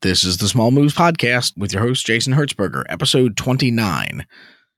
[0.00, 4.24] This is the Small Moves Podcast with your host, Jason Herzberger, episode 29.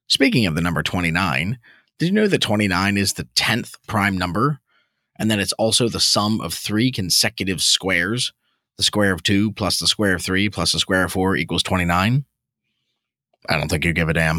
[0.09, 1.59] Speaking of the number 29,
[1.99, 4.61] did you know that 29 is the 10th prime number?
[5.19, 8.33] And that it's also the sum of three consecutive squares?
[8.79, 11.65] The square of 2 plus the square of 3 plus the square of 4 equals
[11.65, 12.25] 29?
[13.47, 14.39] I don't think you give a damn.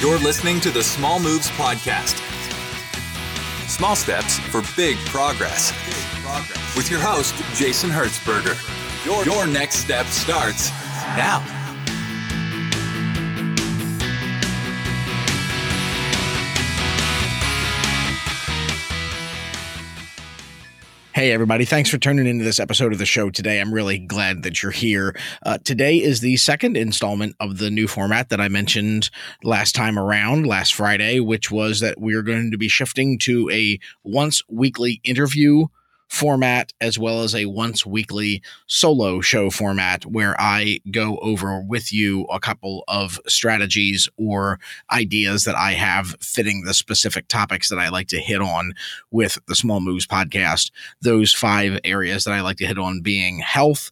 [0.00, 2.33] You're listening to the Small Moves Podcast.
[3.74, 5.72] Small steps for big progress.
[6.76, 8.54] With your host, Jason Herzberger.
[9.04, 10.70] Your, your next step starts
[11.16, 11.63] now.
[21.14, 21.64] Hey, everybody.
[21.64, 23.60] Thanks for tuning into this episode of the show today.
[23.60, 25.16] I'm really glad that you're here.
[25.44, 29.10] Uh, today is the second installment of the new format that I mentioned
[29.44, 33.48] last time around, last Friday, which was that we are going to be shifting to
[33.52, 35.66] a once weekly interview
[36.14, 41.92] format as well as a once weekly solo show format where I go over with
[41.92, 44.60] you a couple of strategies or
[44.92, 48.74] ideas that I have fitting the specific topics that I like to hit on
[49.10, 50.70] with the Small Moves podcast.
[51.02, 53.90] Those five areas that I like to hit on being health,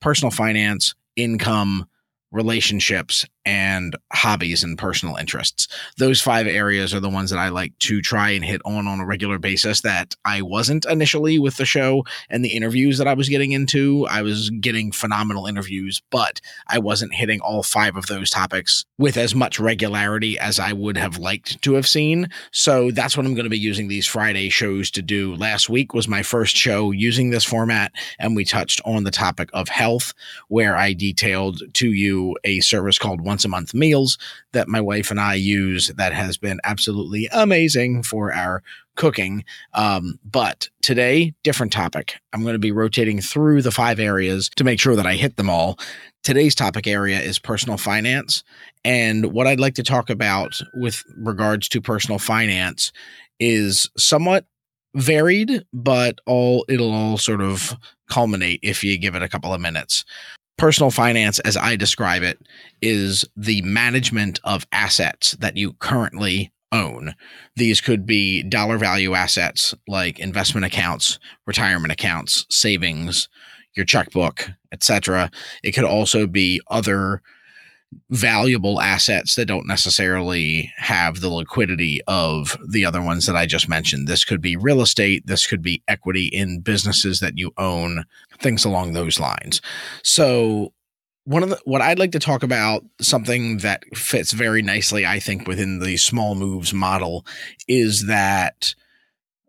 [0.00, 1.86] personal finance, income,
[2.32, 5.68] relationships and hobbies and personal interests.
[5.96, 9.00] Those five areas are the ones that I like to try and hit on on
[9.00, 13.14] a regular basis that I wasn't initially with the show and the interviews that I
[13.14, 14.06] was getting into.
[14.08, 19.16] I was getting phenomenal interviews, but I wasn't hitting all five of those topics with
[19.16, 22.28] as much regularity as I would have liked to have seen.
[22.52, 25.34] So that's what I'm going to be using these Friday shows to do.
[25.34, 29.48] Last week was my first show using this format, and we touched on the topic
[29.52, 30.12] of health,
[30.48, 34.18] where I detailed to you a service called once a month meals
[34.52, 38.62] that my wife and I use that has been absolutely amazing for our
[38.96, 39.44] cooking.
[39.72, 42.16] Um, but today, different topic.
[42.34, 45.36] I'm going to be rotating through the five areas to make sure that I hit
[45.36, 45.78] them all.
[46.22, 48.44] Today's topic area is personal finance.
[48.84, 52.92] And what I'd like to talk about with regards to personal finance
[53.38, 54.44] is somewhat
[54.94, 57.74] varied, but all it'll all sort of
[58.10, 60.04] culminate if you give it a couple of minutes
[60.60, 62.38] personal finance, as I describe it,
[62.82, 67.14] is the management of assets that you currently own.
[67.56, 73.26] These could be dollar value assets like investment accounts, retirement accounts, savings,
[73.74, 75.30] your checkbook, etc.
[75.62, 77.22] It could also be other
[78.10, 83.68] valuable assets that don't necessarily have the liquidity of the other ones that I just
[83.68, 84.06] mentioned.
[84.06, 88.04] This could be real estate, this could be equity in businesses that you own,
[88.38, 89.60] things along those lines.
[90.02, 90.72] So,
[91.24, 95.20] one of the what I'd like to talk about something that fits very nicely I
[95.20, 97.26] think within the small moves model
[97.68, 98.74] is that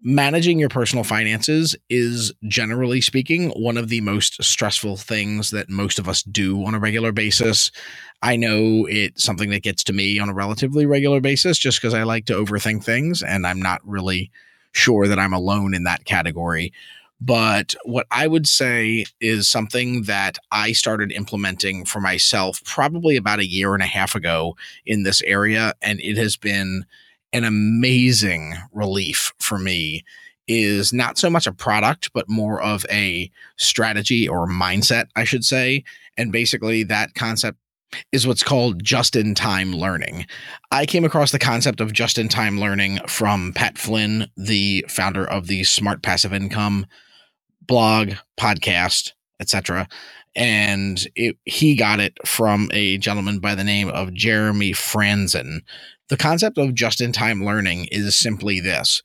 [0.04, 6.00] managing your personal finances is generally speaking one of the most stressful things that most
[6.00, 7.72] of us do on a regular basis.
[8.24, 11.94] I know it's something that gets to me on a relatively regular basis just because
[11.94, 14.32] I like to overthink things and I'm not really
[14.72, 16.74] sure that I'm alone in that category.
[17.20, 23.40] But what I would say is something that I started implementing for myself probably about
[23.40, 24.56] a year and a half ago
[24.88, 25.76] in this area.
[25.84, 26.86] And it has been
[27.34, 30.04] an amazing relief for me
[30.48, 35.46] is not so much a product, but more of a strategy or mindset, I should
[35.46, 35.84] say.
[36.18, 37.58] And basically, that concept
[38.12, 40.26] is what's called just in time learning.
[40.72, 45.26] I came across the concept of just in time learning from Pat Flynn, the founder
[45.26, 46.86] of the Smart Passive Income
[47.62, 49.88] blog, podcast, etc.
[50.36, 55.60] And it, he got it from a gentleman by the name of Jeremy Frandsen.
[56.12, 59.02] The concept of just in time learning is simply this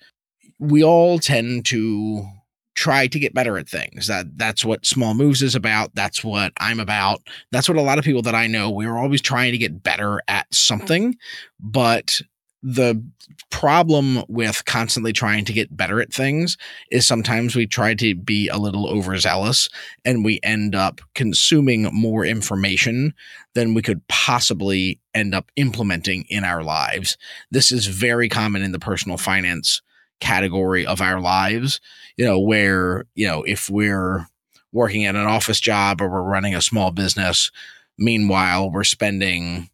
[0.58, 2.26] we all tend to
[2.74, 4.08] try to get better at things.
[4.08, 5.94] That that's what small moves is about.
[5.94, 7.22] That's what I'm about.
[7.52, 10.20] That's what a lot of people that I know, we're always trying to get better
[10.26, 11.14] at something,
[11.60, 12.20] but
[12.69, 13.00] the
[13.49, 16.59] problem with constantly trying to get better at things
[16.91, 19.68] is sometimes we try to be a little overzealous
[20.04, 23.15] and we end up consuming more information
[23.54, 27.16] than we could possibly end up implementing in our lives.
[27.53, 29.80] This is very common in the personal finance
[30.19, 31.80] category of our lives,
[32.16, 34.27] you know, where, you know, if we're
[34.72, 37.53] working at an office job or we're running a small business,
[37.97, 39.71] meanwhile, we're spending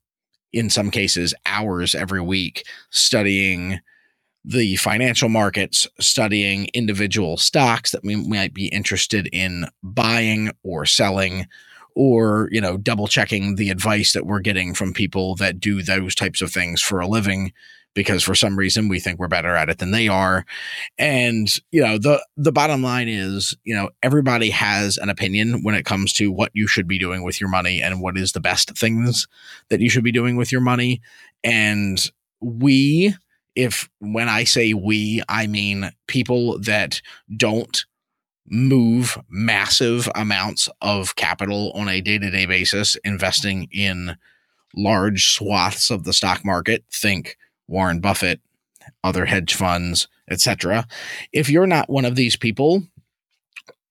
[0.52, 3.80] in some cases hours every week studying
[4.44, 11.46] the financial markets, studying individual stocks that we might be interested in buying or selling,
[11.94, 16.14] or, you know, double checking the advice that we're getting from people that do those
[16.14, 17.52] types of things for a living
[17.94, 20.44] because for some reason we think we're better at it than they are.
[20.98, 25.74] And, you know, the the bottom line is, you know, everybody has an opinion when
[25.74, 28.40] it comes to what you should be doing with your money and what is the
[28.40, 29.26] best things
[29.68, 31.00] that you should be doing with your money.
[31.44, 32.10] And
[32.40, 33.14] we
[33.54, 37.02] if when I say we, I mean people that
[37.36, 37.84] don't
[38.48, 44.16] move massive amounts of capital on a day-to-day basis investing in
[44.74, 47.36] large swaths of the stock market think
[47.68, 48.40] Warren Buffett,
[49.02, 50.86] other hedge funds, etc.
[51.32, 52.82] If you're not one of these people,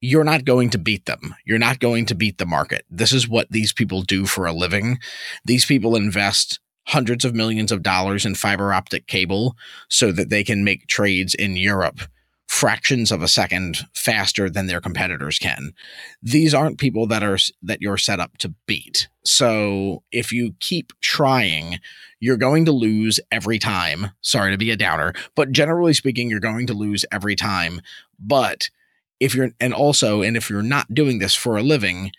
[0.01, 1.35] you're not going to beat them.
[1.45, 2.85] You're not going to beat the market.
[2.89, 5.00] This is what these people do for a living.
[5.45, 9.56] These people invest hundreds of millions of dollars in fiber optic cable
[9.88, 12.01] so that they can make trades in Europe
[12.51, 15.71] fractions of a second faster than their competitors can.
[16.21, 19.07] These aren't people that are that you're set up to beat.
[19.24, 21.80] So if you keep trying,
[22.19, 24.12] you're going to lose every time.
[24.19, 27.80] Sorry to be a downer, but generally speaking, you're going to lose every time.
[28.19, 28.69] But
[29.21, 32.12] if you're and also and if you're not doing this for a living,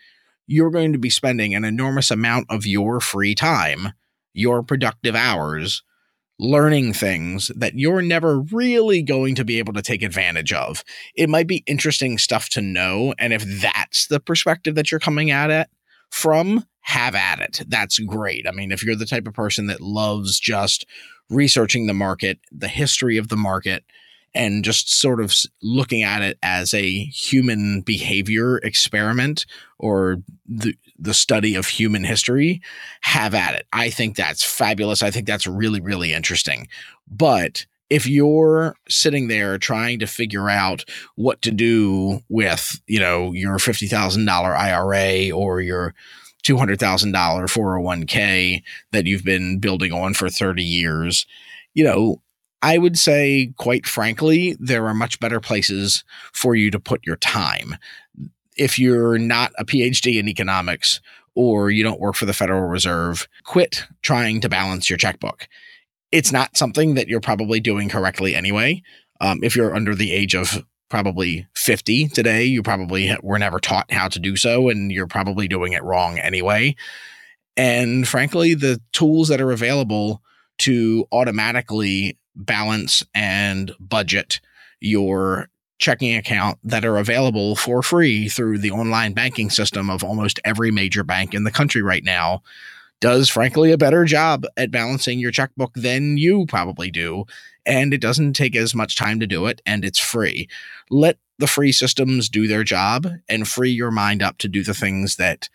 [0.47, 3.93] you're going to be spending an enormous amount of your free time,
[4.33, 5.83] your productive hours
[6.39, 10.83] learning things that you're never really going to be able to take advantage of.
[11.15, 13.15] It might be interesting stuff to know.
[13.19, 15.69] And if that's the perspective that you're coming at it
[16.11, 17.63] from, have at it.
[17.69, 18.47] That's great.
[18.49, 20.85] I mean, if you're the type of person that loves just
[21.31, 23.85] researching the market, the history of the market,
[24.35, 29.47] and just sort of looking at it as a human behavior experiment
[29.79, 32.61] or the the study of human history,
[33.01, 33.67] have at it.
[33.73, 35.03] I think that's fabulous.
[35.03, 36.69] I think that's really really interesting.
[37.11, 40.83] But if you're sitting there trying to figure out
[41.17, 45.95] what to do with, you know, your $50,000 IRA or your
[46.43, 48.63] $200,000 401k
[48.93, 51.27] that you've been building on for 30 years,
[51.75, 52.23] you know,
[52.63, 57.17] I would say, quite frankly, there are much better places for you to put your
[57.17, 57.77] time.
[58.57, 61.01] If you're not a PhD in economics
[61.35, 65.49] or you don't work for the Federal Reserve, quit trying to balance your checkbook.
[66.13, 68.83] It's not something that you're probably doing correctly anyway.
[69.21, 73.91] Um, if you're under the age of probably 50 today, you probably were never taught
[73.91, 76.77] how to do so, and you're probably doing it wrong anyway.
[77.57, 80.23] And frankly, the tools that are available
[80.59, 84.41] to automatically balance and budget
[84.81, 85.49] your
[85.79, 90.71] checking account that are available for free through the online banking system of almost every
[90.71, 92.41] major bank in the country right now
[93.01, 97.25] does frankly a better job at balancing your checkbook than you probably do
[97.67, 100.49] and it doesn't take as much time to do it and it's free.
[100.89, 104.75] Let the free systems do their job and free your mind up to do the
[104.75, 105.49] things that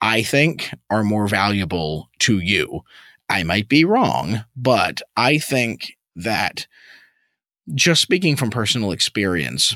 [0.00, 2.80] i think are more valuable to you.
[3.28, 6.66] I might be wrong but i think that
[7.74, 9.74] just speaking from personal experience,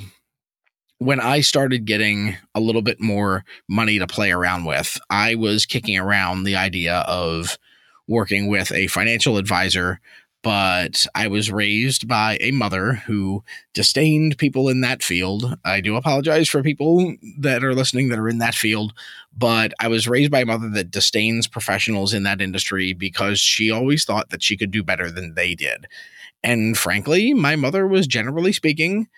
[0.98, 5.64] when I started getting a little bit more money to play around with, I was
[5.64, 7.56] kicking around the idea of
[8.08, 10.00] working with a financial advisor.
[10.44, 13.42] But I was raised by a mother who
[13.74, 15.58] disdained people in that field.
[15.64, 18.94] I do apologize for people that are listening that are in that field,
[19.36, 23.70] but I was raised by a mother that disdains professionals in that industry because she
[23.70, 25.88] always thought that she could do better than they did.
[26.42, 29.08] And frankly, my mother was generally speaking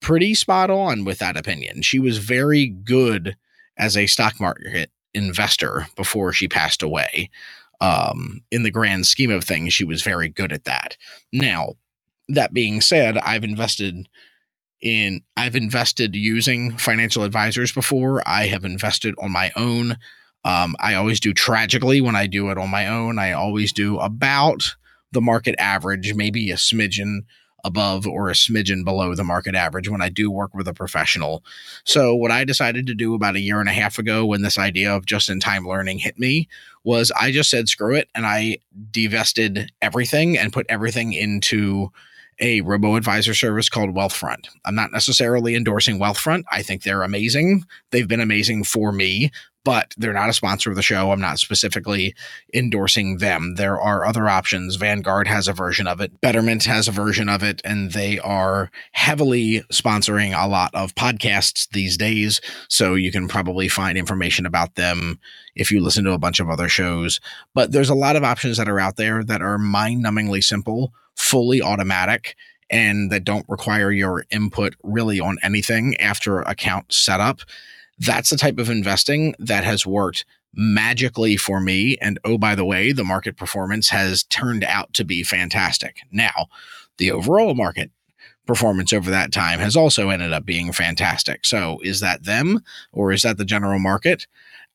[0.00, 1.82] pretty spot on with that opinion.
[1.82, 3.36] She was very good
[3.78, 7.30] as a stock market investor before she passed away.
[7.80, 10.96] Um, in the grand scheme of things, she was very good at that.
[11.32, 11.74] Now,
[12.28, 14.08] that being said, I've invested
[14.80, 18.26] in I've invested using financial advisors before.
[18.26, 19.96] I have invested on my own.
[20.44, 23.18] Um, I always do tragically when I do it on my own.
[23.18, 24.74] I always do about
[25.12, 27.20] the market average, maybe a smidgen
[27.64, 31.44] above or a smidgen below the market average when I do work with a professional.
[31.84, 34.58] So, what I decided to do about a year and a half ago when this
[34.58, 36.48] idea of just in time learning hit me
[36.84, 38.08] was I just said, screw it.
[38.14, 38.58] And I
[38.90, 41.92] divested everything and put everything into
[42.40, 44.48] a robo advisor service called Wealthfront.
[44.64, 46.42] I'm not necessarily endorsing Wealthfront.
[46.50, 47.64] I think they're amazing.
[47.90, 49.30] They've been amazing for me,
[49.64, 51.10] but they're not a sponsor of the show.
[51.10, 52.14] I'm not specifically
[52.52, 53.54] endorsing them.
[53.56, 54.76] There are other options.
[54.76, 58.70] Vanguard has a version of it, Betterment has a version of it, and they are
[58.92, 62.40] heavily sponsoring a lot of podcasts these days.
[62.68, 65.18] So you can probably find information about them
[65.54, 67.20] if you listen to a bunch of other shows.
[67.54, 70.92] But there's a lot of options that are out there that are mind numbingly simple,
[71.14, 72.36] fully automatic
[72.70, 77.40] and that don't require your input really on anything after account setup
[78.04, 81.96] that's the type of investing that has worked magically for me.
[82.00, 85.98] And oh, by the way, the market performance has turned out to be fantastic.
[86.10, 86.48] Now,
[86.98, 87.90] the overall market
[88.46, 91.44] performance over that time has also ended up being fantastic.
[91.44, 92.60] So, is that them
[92.92, 94.26] or is that the general market?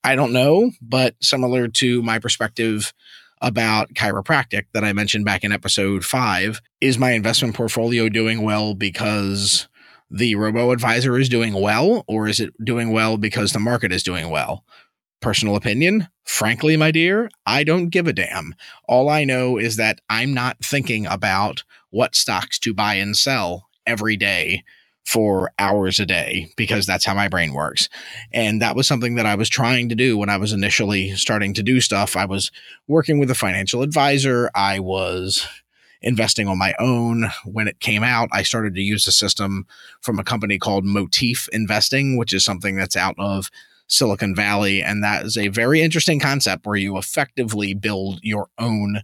[0.04, 2.94] I don't know, but similar to my perspective
[3.42, 8.74] about chiropractic that I mentioned back in episode five, is my investment portfolio doing well
[8.74, 9.68] because
[10.10, 14.04] the robo advisor is doing well, or is it doing well because the market is
[14.04, 14.64] doing well?
[15.20, 18.54] Personal opinion, frankly, my dear, I don't give a damn.
[18.88, 23.68] All I know is that I'm not thinking about what stocks to buy and sell
[23.86, 24.64] every day
[25.08, 27.88] for hours a day because that's how my brain works.
[28.34, 31.54] And that was something that I was trying to do when I was initially starting
[31.54, 32.18] to do stuff.
[32.18, 32.52] I was
[32.88, 34.52] working with a financial advisor.
[34.54, 35.48] I was
[36.02, 37.30] investing on my own.
[37.46, 39.66] When it came out, I started to use a system
[40.02, 43.50] from a company called Motif Investing, which is something that's out of
[43.88, 44.82] Silicon Valley.
[44.82, 49.02] And that is a very interesting concept where you effectively build your own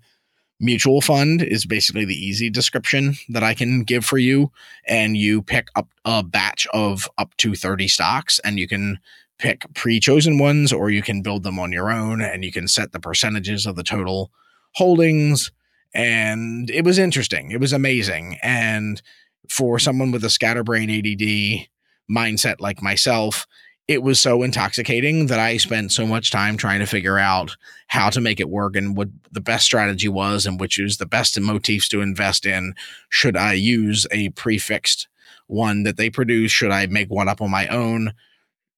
[0.59, 4.51] mutual fund is basically the easy description that I can give for you.
[4.87, 8.99] And you pick up a batch of up to 30 stocks and you can
[9.39, 12.67] pick pre chosen ones or you can build them on your own and you can
[12.67, 14.31] set the percentages of the total
[14.75, 15.51] holdings.
[15.93, 17.51] And it was interesting.
[17.51, 18.37] It was amazing.
[18.41, 19.01] And
[19.49, 21.67] for someone with a scatterbrain ADD
[22.09, 23.45] mindset like myself,
[23.87, 27.57] it was so intoxicating that I spent so much time trying to figure out
[27.87, 31.05] how to make it work and what the best strategy was and which is the
[31.05, 32.75] best motifs to invest in.
[33.09, 35.07] Should I use a prefixed
[35.47, 36.51] one that they produce?
[36.51, 38.13] Should I make one up on my own?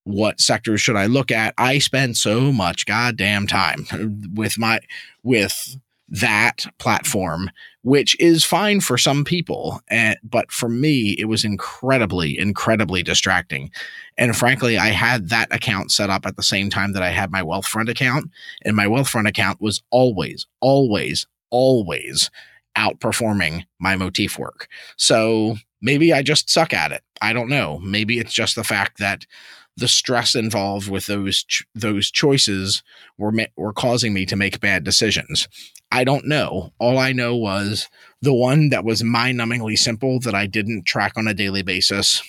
[0.02, 1.54] What sectors should I look at?
[1.56, 3.86] I spent so much goddamn time
[4.34, 4.80] with my
[5.22, 5.76] with
[6.08, 7.50] that platform,
[7.82, 9.80] which is fine for some people.
[9.88, 13.70] And, but for me, it was incredibly, incredibly distracting.
[14.16, 17.30] And frankly, I had that account set up at the same time that I had
[17.30, 18.30] my Wealthfront account.
[18.64, 22.30] And my Wealthfront account was always, always, always
[22.76, 24.68] outperforming my motif work.
[24.96, 27.02] So maybe I just suck at it.
[27.22, 27.78] I don't know.
[27.80, 29.26] Maybe it's just the fact that
[29.76, 32.82] the stress involved with those ch- those choices
[33.18, 35.48] were ma- were causing me to make bad decisions.
[35.92, 36.72] I don't know.
[36.78, 37.88] All I know was
[38.20, 42.22] the one that was mind numbingly simple that I didn't track on a daily basis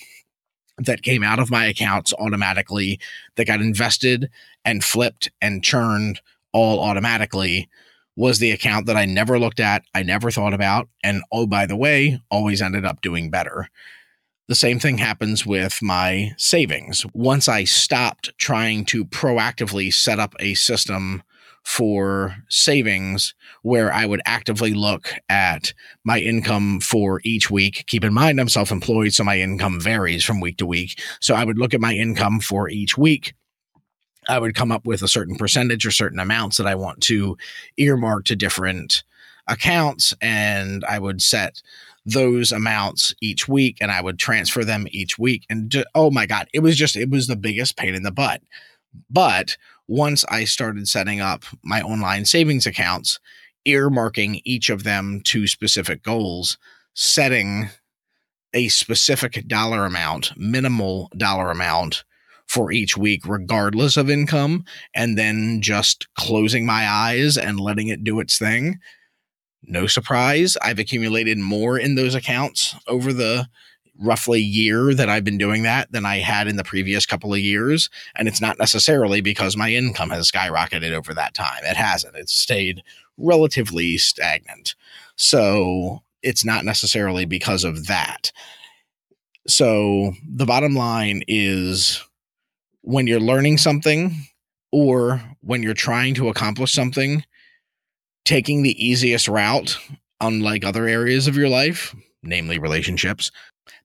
[0.78, 3.00] that came out of my accounts automatically
[3.36, 4.30] that got invested
[4.64, 6.20] and flipped and churned
[6.52, 7.68] all automatically
[8.16, 11.66] was the account that I never looked at, I never thought about, and oh, by
[11.66, 13.68] the way, always ended up doing better.
[14.48, 17.04] The same thing happens with my savings.
[17.12, 21.22] Once I stopped trying to proactively set up a system
[21.64, 27.84] for savings where I would actively look at my income for each week.
[27.88, 30.98] Keep in mind, I'm self employed, so my income varies from week to week.
[31.20, 33.34] So I would look at my income for each week.
[34.30, 37.36] I would come up with a certain percentage or certain amounts that I want to
[37.76, 39.02] earmark to different
[39.46, 41.62] accounts, and I would set
[42.08, 45.44] those amounts each week and I would transfer them each week.
[45.50, 48.42] And oh my God, it was just, it was the biggest pain in the butt.
[49.10, 53.20] But once I started setting up my online savings accounts,
[53.66, 56.56] earmarking each of them to specific goals,
[56.94, 57.68] setting
[58.54, 62.04] a specific dollar amount, minimal dollar amount
[62.46, 68.02] for each week, regardless of income, and then just closing my eyes and letting it
[68.02, 68.78] do its thing.
[69.62, 73.48] No surprise, I've accumulated more in those accounts over the
[73.98, 77.40] roughly year that I've been doing that than I had in the previous couple of
[77.40, 77.90] years.
[78.14, 81.64] And it's not necessarily because my income has skyrocketed over that time.
[81.64, 82.16] It hasn't.
[82.16, 82.82] It's stayed
[83.16, 84.76] relatively stagnant.
[85.16, 88.32] So it's not necessarily because of that.
[89.48, 92.02] So the bottom line is
[92.82, 94.14] when you're learning something
[94.70, 97.24] or when you're trying to accomplish something,
[98.28, 99.78] taking the easiest route,
[100.20, 103.30] unlike other areas of your life, namely relationships,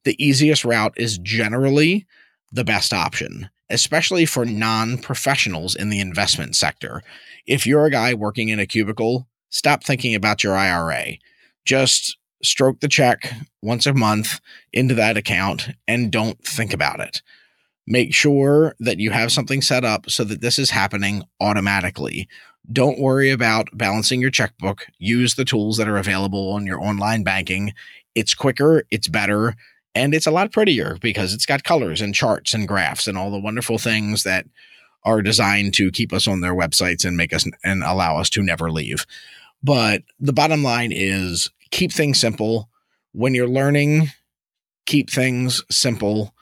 [0.03, 2.05] the easiest route is generally
[2.51, 7.01] the best option, especially for non professionals in the investment sector.
[7.47, 11.13] If you're a guy working in a cubicle, stop thinking about your IRA.
[11.63, 14.41] Just stroke the check once a month
[14.73, 17.21] into that account and don't think about it.
[17.87, 22.27] Make sure that you have something set up so that this is happening automatically.
[22.71, 24.87] Don't worry about balancing your checkbook.
[24.97, 27.73] Use the tools that are available on your online banking.
[28.15, 29.55] It's quicker, it's better,
[29.95, 33.31] and it's a lot prettier because it's got colors and charts and graphs and all
[33.31, 34.45] the wonderful things that
[35.03, 38.41] are designed to keep us on their websites and make us and allow us to
[38.41, 39.05] never leave.
[39.61, 42.69] But the bottom line is keep things simple.
[43.11, 44.11] When you're learning,
[44.85, 46.33] keep things simple,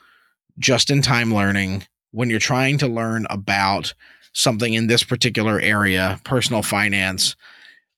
[0.60, 1.88] just in time learning.
[2.12, 3.94] When you're trying to learn about
[4.34, 7.36] something in this particular area, personal finance,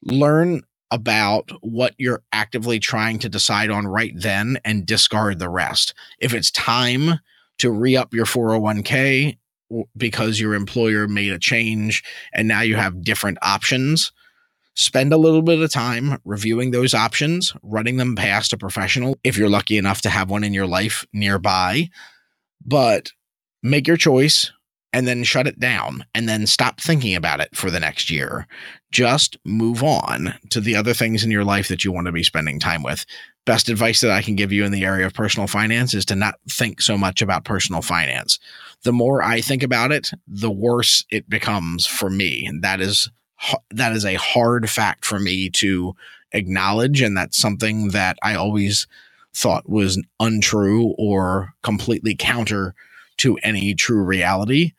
[0.03, 5.93] learn about what you're actively trying to decide on right then and discard the rest.
[6.19, 7.19] If it's time
[7.57, 9.37] to re up your 401k
[9.97, 14.11] because your employer made a change and now you have different options,
[14.75, 19.37] spend a little bit of time reviewing those options, running them past a professional if
[19.37, 21.89] you're lucky enough to have one in your life nearby.
[22.65, 23.11] But
[23.61, 24.51] make your choice,
[24.93, 28.47] and then shut it down and then stop thinking about it for the next year.
[28.91, 32.23] Just move on to the other things in your life that you want to be
[32.23, 33.05] spending time with.
[33.45, 36.15] Best advice that I can give you in the area of personal finance is to
[36.15, 38.39] not think so much about personal finance.
[38.83, 42.45] The more I think about it, the worse it becomes for me.
[42.45, 43.09] And that is
[43.71, 45.95] that is a hard fact for me to
[46.31, 48.87] acknowledge and that's something that I always
[49.33, 52.73] thought was untrue or completely counter
[53.17, 54.73] to any true reality.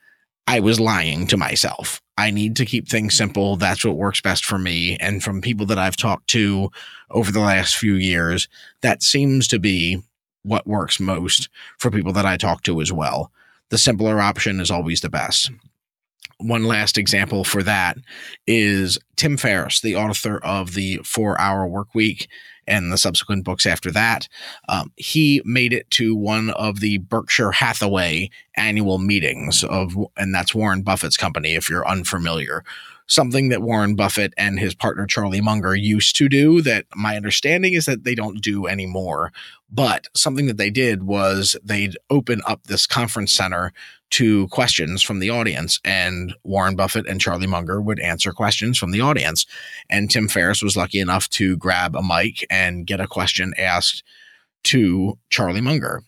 [0.47, 2.01] I was lying to myself.
[2.17, 3.57] I need to keep things simple.
[3.57, 4.97] That's what works best for me.
[4.99, 6.71] And from people that I've talked to
[7.11, 8.49] over the last few years,
[8.83, 10.03] that seems to be
[10.43, 11.49] what works most
[11.79, 13.33] for people that I talk to as well.
[13.71, 15.51] The simpler option is always the best.
[16.45, 17.97] One last example for that
[18.47, 22.29] is Tim Ferriss, the author of the Four Hour Work Week
[22.67, 24.29] and the subsequent books after that.
[24.69, 30.55] Um, he made it to one of the Berkshire Hathaway annual meetings of, and that's
[30.55, 31.55] Warren Buffett's company.
[31.55, 32.63] If you're unfamiliar,
[33.07, 37.73] something that Warren Buffett and his partner Charlie Munger used to do that my understanding
[37.73, 39.33] is that they don't do anymore.
[39.71, 43.73] But something that they did was they'd open up this conference center
[44.15, 48.93] to questions from the audience, and Warren Buffett and Charlie Munger would answer questions from
[48.93, 49.45] the audience.
[49.91, 54.05] And Tim Ferriss was lucky enough to grab a mic and get a question asked
[54.65, 56.05] to Charlie Munger.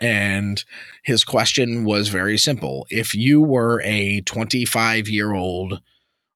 [0.00, 0.64] And
[1.02, 2.86] his question was very simple.
[2.88, 5.80] If you were a 25 year old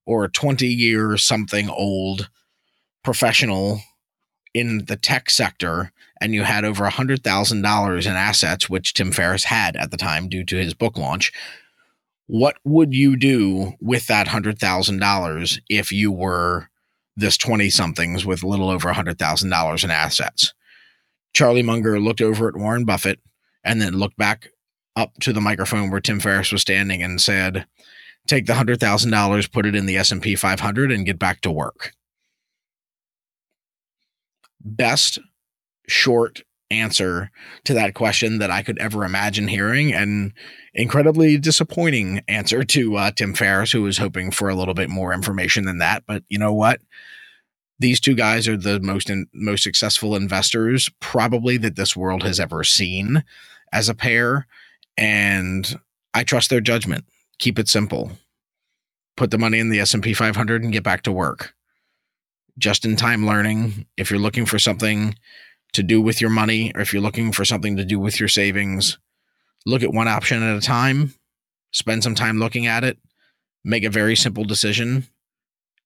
[0.04, 2.28] or a 20 year something old
[3.04, 3.82] professional
[4.52, 5.91] in the tech sector
[6.22, 10.44] and you had over $100,000 in assets, which Tim Ferriss had at the time due
[10.44, 11.32] to his book launch,
[12.28, 16.70] what would you do with that $100,000 if you were
[17.16, 20.54] this 20 somethings with a little over $100,000 in assets?
[21.34, 23.18] Charlie Munger looked over at Warren Buffett
[23.64, 24.50] and then looked back
[24.94, 27.66] up to the microphone where Tim Ferriss was standing and said,
[28.28, 31.92] "Take the $100,000, put it in the S&P 500 and get back to work."
[34.64, 35.18] best
[35.88, 36.42] short
[36.72, 37.30] answer
[37.64, 40.32] to that question that I could ever imagine hearing, and
[40.74, 45.12] incredibly disappointing answer to uh, Tim Ferriss, who was hoping for a little bit more
[45.12, 46.04] information than that.
[46.06, 46.80] But you know what?
[47.78, 52.40] These two guys are the most in, most successful investors probably that this world has
[52.40, 53.24] ever seen
[53.72, 54.46] as a pair,
[54.96, 55.78] and
[56.14, 57.04] I trust their judgment.
[57.38, 58.12] Keep it simple.
[59.16, 61.54] Put the money in the S&P 500 and get back to work
[62.58, 63.86] just in time learning.
[63.96, 65.14] If you're looking for something
[65.72, 68.28] to do with your money, or if you're looking for something to do with your
[68.28, 68.98] savings,
[69.64, 71.14] look at one option at a time,
[71.72, 72.98] spend some time looking at it,
[73.64, 75.06] make a very simple decision,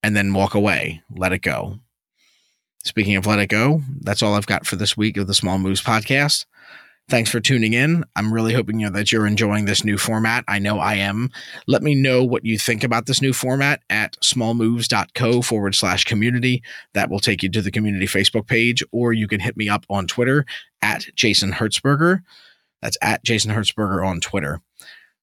[0.02, 1.02] and then walk away.
[1.10, 1.78] Let it go.
[2.84, 5.58] Speaking of let it go, that's all I've got for this week of the Small
[5.58, 6.46] Moves podcast.
[7.08, 8.04] Thanks for tuning in.
[8.16, 10.42] I'm really hoping you know, that you're enjoying this new format.
[10.48, 11.30] I know I am.
[11.68, 16.64] Let me know what you think about this new format at smallmoves.co forward slash community.
[16.94, 19.86] That will take you to the community Facebook page, or you can hit me up
[19.88, 20.44] on Twitter
[20.82, 22.22] at Jason Herzberger.
[22.82, 24.60] That's at Jason Herzberger on Twitter.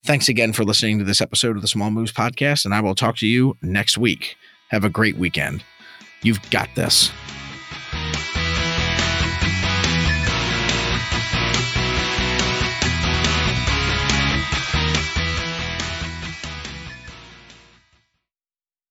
[0.06, 2.96] Thanks again for listening to this episode of the Small Moves podcast, and I will
[2.96, 4.38] talk to you next week.
[4.70, 5.66] Have a great weekend.
[6.22, 7.12] You've got this.